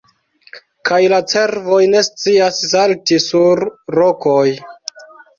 Kaj 0.89 0.99
la 1.11 1.17
cervoj 1.33 1.81
ne 1.91 1.99
scias 2.07 2.57
salti 2.71 3.19
sur 3.25 3.61
rokoj. 3.97 4.47